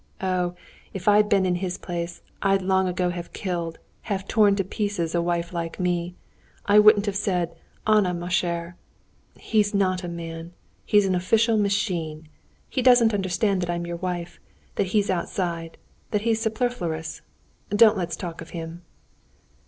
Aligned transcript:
Oh, 0.23 0.55
if 0.95 1.07
I'd 1.07 1.29
been 1.29 1.45
in 1.45 1.57
his 1.61 1.77
place, 1.77 2.23
I'd 2.41 2.63
long 2.63 2.87
ago 2.87 3.11
have 3.11 3.33
killed, 3.33 3.77
have 4.09 4.27
torn 4.27 4.55
to 4.55 4.63
pieces 4.63 5.13
a 5.13 5.21
wife 5.21 5.53
like 5.53 5.79
me. 5.79 6.15
I 6.65 6.79
wouldn't 6.79 7.05
have 7.05 7.15
said, 7.15 7.53
'Anna, 7.85 8.11
ma 8.15 8.27
chère'! 8.29 8.73
He's 9.37 9.75
not 9.75 10.03
a 10.03 10.07
man, 10.07 10.53
he's 10.87 11.05
an 11.05 11.13
official 11.13 11.55
machine. 11.55 12.27
He 12.67 12.81
doesn't 12.81 13.13
understand 13.13 13.61
that 13.61 13.69
I'm 13.69 13.85
your 13.85 13.97
wife, 13.97 14.39
that 14.73 14.87
he's 14.87 15.11
outside, 15.11 15.77
that 16.09 16.21
he's 16.21 16.41
superfluous.... 16.41 17.21
Don't 17.69 17.95
let's 17.95 18.15
talk 18.15 18.41
of 18.41 18.49
him!..." 18.57 18.81